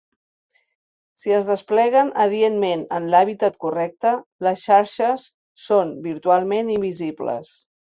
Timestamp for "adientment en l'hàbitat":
2.25-3.61